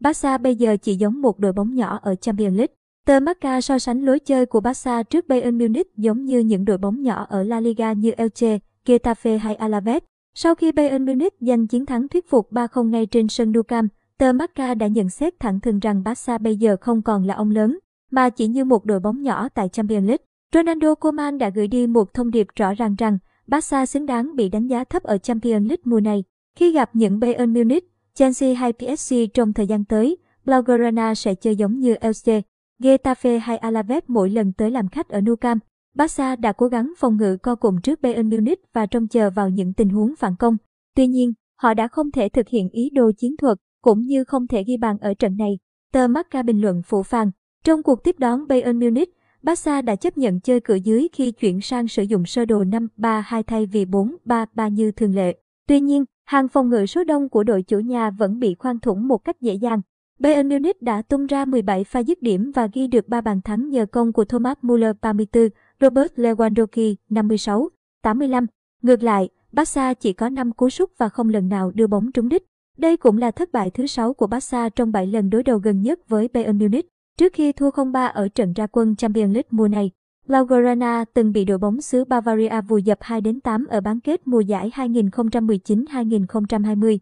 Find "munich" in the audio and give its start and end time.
5.58-5.96, 11.06-11.34, 27.52-27.84, 38.30-38.60, 48.80-49.16, 60.48-60.82, 76.58-76.88